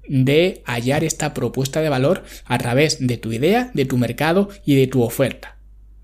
de 0.09 0.63
hallar 0.65 1.05
esta 1.05 1.35
propuesta 1.35 1.81
de 1.81 1.89
valor 1.89 2.25
a 2.45 2.59
través 2.59 3.07
de 3.07 3.17
tu 3.17 3.33
idea, 3.33 3.71
de 3.75 3.85
tu 3.85 3.99
mercado 3.99 4.49
y 4.65 4.77
de 4.77 4.87
tu 4.87 5.03
oferta. 5.03 5.57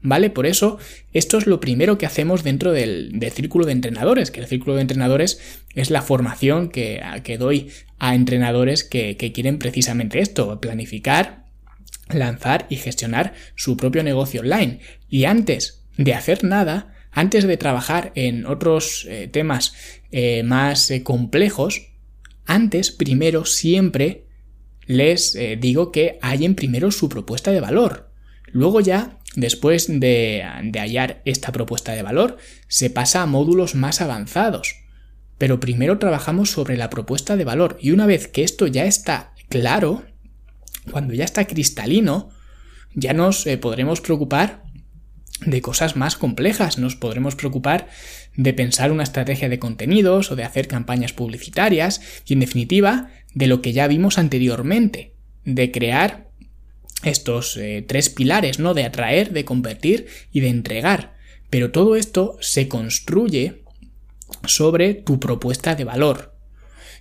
¿Vale? 0.06 0.28
Por 0.28 0.44
eso, 0.44 0.78
esto 1.14 1.38
es 1.38 1.46
lo 1.46 1.60
primero 1.60 1.96
que 1.96 2.04
hacemos 2.04 2.44
dentro 2.44 2.72
del, 2.72 3.18
círculo 3.34 3.64
de 3.64 3.72
entrenadores, 3.72 4.30
que 4.30 4.40
el 4.40 4.46
círculo 4.46 4.76
de 4.76 4.82
entrenadores 4.82 5.40
es 5.74 5.90
la 5.90 6.02
formación 6.02 6.68
que, 6.68 7.00
que 7.22 7.38
doy 7.38 7.70
a 7.98 8.14
entrenadores 8.14 8.84
que, 8.84 9.16
que 9.16 9.32
quieren 9.32 9.58
precisamente 9.58 10.20
esto, 10.20 10.60
planificar, 10.60 11.44
lanzar 12.10 12.66
y 12.68 12.76
gestionar 12.76 13.32
su 13.54 13.78
propio 13.78 14.02
negocio 14.02 14.42
online. 14.42 14.80
Y 15.08 15.24
antes 15.24 15.84
de 15.96 16.12
hacer 16.12 16.44
nada, 16.44 16.94
antes 17.14 17.46
de 17.46 17.56
trabajar 17.56 18.12
en 18.14 18.44
otros 18.44 19.06
eh, 19.08 19.28
temas 19.28 19.74
eh, 20.10 20.42
más 20.42 20.90
eh, 20.90 21.02
complejos, 21.02 21.93
antes, 22.46 22.90
primero, 22.90 23.44
siempre 23.44 24.26
les 24.86 25.34
eh, 25.34 25.56
digo 25.60 25.92
que 25.92 26.18
hallen 26.22 26.54
primero 26.54 26.90
su 26.90 27.08
propuesta 27.08 27.50
de 27.50 27.60
valor. 27.60 28.10
Luego 28.46 28.80
ya, 28.80 29.18
después 29.34 29.88
de, 29.88 30.44
hallar 30.74 31.22
esta 31.24 31.52
propuesta 31.52 31.92
de 31.92 32.02
valor, 32.02 32.36
se 32.68 32.90
pasa 32.90 33.22
a 33.22 33.26
módulos 33.26 33.74
más 33.74 34.00
avanzados. 34.00 34.76
Pero 35.38 35.58
primero 35.58 35.98
trabajamos 35.98 36.50
sobre 36.50 36.76
la 36.76 36.90
propuesta 36.90 37.36
de 37.36 37.44
valor 37.44 37.76
y 37.80 37.90
una 37.90 38.06
vez 38.06 38.28
que 38.28 38.44
esto 38.44 38.66
ya 38.66 38.84
está 38.84 39.32
claro, 39.48 40.04
cuando 40.90 41.14
ya 41.14 41.24
está 41.24 41.46
cristalino, 41.46 42.30
ya 42.94 43.12
nos 43.12 43.46
eh, 43.46 43.58
podremos 43.58 44.00
preocupar 44.00 44.62
de 45.40 45.60
cosas 45.60 45.96
más 45.96 46.16
complejas. 46.16 46.78
Nos 46.78 46.94
podremos 46.94 47.34
preocupar 47.34 47.88
de 48.36 48.52
pensar 48.52 48.92
una 48.92 49.02
estrategia 49.02 49.48
de 49.48 49.58
contenidos 49.58 50.30
o 50.30 50.36
de 50.36 50.44
hacer 50.44 50.68
campañas 50.68 51.12
publicitarias 51.12 52.00
y 52.26 52.34
en 52.34 52.40
definitiva 52.40 53.10
de 53.34 53.46
lo 53.46 53.62
que 53.62 53.72
ya 53.72 53.86
vimos 53.86 54.18
anteriormente, 54.18 55.14
de 55.44 55.70
crear 55.70 56.30
estos 57.02 57.56
eh, 57.56 57.84
tres 57.86 58.08
pilares, 58.08 58.58
¿no? 58.58 58.74
De 58.74 58.84
atraer, 58.84 59.32
de 59.32 59.44
convertir 59.44 60.06
y 60.32 60.40
de 60.40 60.48
entregar. 60.48 61.14
Pero 61.50 61.70
todo 61.70 61.96
esto 61.96 62.36
se 62.40 62.68
construye 62.68 63.62
sobre 64.46 64.94
tu 64.94 65.20
propuesta 65.20 65.74
de 65.74 65.84
valor, 65.84 66.34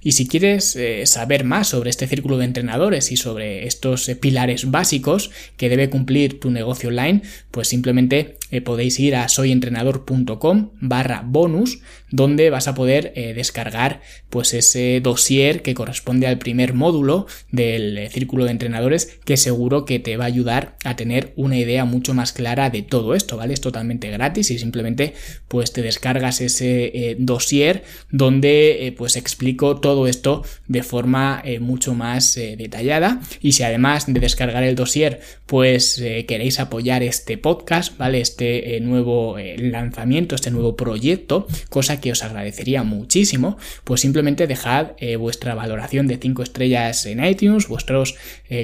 y 0.03 0.11
si 0.11 0.27
quieres 0.27 0.75
eh, 0.75 1.05
saber 1.05 1.45
más 1.45 1.69
sobre 1.69 1.89
este 1.89 2.07
círculo 2.07 2.37
de 2.37 2.45
entrenadores 2.45 3.11
y 3.11 3.17
sobre 3.17 3.65
estos 3.65 4.09
eh, 4.09 4.17
pilares 4.17 4.69
básicos 4.69 5.31
que 5.55 5.69
debe 5.69 5.89
cumplir 5.89 6.41
tu 6.41 6.51
negocio 6.51 6.89
online, 6.89 7.21
pues 7.51 7.69
simplemente 7.69 8.35
eh, 8.53 8.61
podéis 8.61 8.99
ir 8.99 9.15
a 9.15 9.27
soyentrenador.com 9.27 10.71
barra 10.79 11.23
bonus, 11.25 11.79
donde 12.09 12.49
vas 12.49 12.67
a 12.67 12.75
poder 12.75 13.11
descargar 13.35 14.01
pues 14.29 14.53
ese 14.53 14.99
dossier 15.01 15.63
que 15.63 15.73
corresponde 15.73 16.27
al 16.27 16.37
primer 16.37 16.75
módulo 16.75 17.25
del 17.51 18.07
círculo 18.11 18.45
de 18.45 18.51
entrenadores 18.51 19.19
que 19.25 19.35
seguro 19.35 19.85
que 19.85 19.97
te 19.97 20.15
va 20.15 20.25
a 20.25 20.27
ayudar 20.27 20.77
a 20.83 20.95
tener 20.95 21.33
una 21.35 21.57
idea 21.57 21.85
mucho 21.85 22.13
más 22.13 22.31
clara 22.31 22.69
de 22.69 22.83
todo 22.83 23.15
esto, 23.15 23.35
¿vale? 23.35 23.55
Es 23.55 23.61
totalmente 23.61 24.11
gratis 24.11 24.51
y 24.51 24.59
simplemente 24.59 25.15
pues 25.47 25.73
te 25.73 25.81
descargas 25.81 26.39
ese 26.39 27.15
dossier 27.17 27.83
donde 28.11 28.93
pues 28.95 29.15
explico 29.15 29.79
todo 29.79 30.07
esto 30.07 30.43
de 30.67 30.83
forma 30.83 31.41
eh, 31.43 31.59
mucho 31.59 31.93
más 31.93 32.37
eh, 32.37 32.55
detallada 32.57 33.21
y 33.41 33.53
si 33.53 33.63
además 33.63 34.11
de 34.11 34.19
descargar 34.19 34.63
el 34.63 34.75
dossier 34.75 35.21
pues 35.45 35.99
eh, 35.99 36.25
queréis 36.25 36.59
apoyar 36.59 37.03
este 37.03 37.37
podcast, 37.37 37.97
¿vale? 37.97 38.21
Este 38.21 38.42
nuevo 38.81 39.35
lanzamiento, 39.57 40.35
este 40.35 40.51
nuevo 40.51 40.75
proyecto, 40.75 41.47
cosa 41.69 41.99
que 41.99 42.11
os 42.11 42.23
agradecería 42.23 42.83
muchísimo, 42.83 43.57
pues 43.83 44.01
simplemente 44.01 44.47
dejad 44.47 44.91
vuestra 45.19 45.55
valoración 45.55 46.07
de 46.07 46.17
5 46.17 46.43
estrellas 46.43 47.05
en 47.05 47.23
iTunes, 47.23 47.67
vuestros 47.67 48.15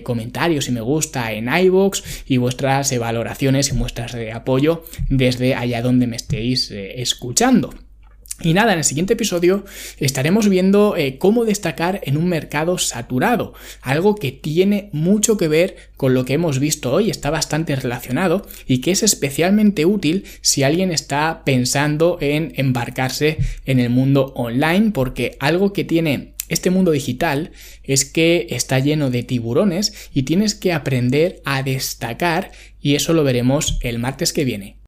comentarios 0.03 0.67
y 0.67 0.71
me 0.71 0.81
gusta 0.81 1.31
en 1.33 1.47
iVoox 1.47 2.01
y 2.27 2.37
vuestras 2.37 2.97
valoraciones 2.97 3.69
y 3.69 3.73
muestras 3.73 4.13
de 4.13 4.31
apoyo 4.31 4.83
desde 5.09 5.55
allá 5.55 5.81
donde 5.81 6.07
me 6.07 6.15
estéis 6.15 6.71
escuchando. 6.71 7.88
Y 8.41 8.53
nada, 8.53 8.71
en 8.71 8.79
el 8.79 8.85
siguiente 8.85 9.13
episodio 9.13 9.65
estaremos 9.97 10.47
viendo 10.47 10.95
eh, 10.95 11.17
cómo 11.17 11.43
destacar 11.43 11.99
en 12.03 12.15
un 12.15 12.27
mercado 12.27 12.77
saturado, 12.77 13.53
algo 13.81 14.15
que 14.15 14.31
tiene 14.31 14.89
mucho 14.93 15.35
que 15.35 15.49
ver 15.49 15.75
con 15.97 16.13
lo 16.13 16.23
que 16.23 16.33
hemos 16.33 16.59
visto 16.59 16.93
hoy, 16.93 17.09
está 17.09 17.31
bastante 17.31 17.75
relacionado 17.75 18.47
y 18.65 18.79
que 18.79 18.91
es 18.91 19.03
especialmente 19.03 19.85
útil 19.85 20.25
si 20.39 20.63
alguien 20.63 20.91
está 20.91 21.43
pensando 21.43 22.17
en 22.21 22.53
embarcarse 22.55 23.39
en 23.65 23.79
el 23.79 23.89
mundo 23.89 24.31
online, 24.35 24.91
porque 24.91 25.35
algo 25.41 25.73
que 25.73 25.83
tiene 25.83 26.35
este 26.47 26.69
mundo 26.69 26.91
digital 26.91 27.51
es 27.83 28.05
que 28.05 28.47
está 28.51 28.79
lleno 28.79 29.11
de 29.11 29.23
tiburones 29.23 30.09
y 30.13 30.23
tienes 30.23 30.55
que 30.55 30.71
aprender 30.71 31.41
a 31.43 31.61
destacar 31.61 32.51
y 32.81 32.95
eso 32.95 33.13
lo 33.13 33.25
veremos 33.25 33.79
el 33.81 33.99
martes 33.99 34.31
que 34.31 34.45
viene. 34.45 34.78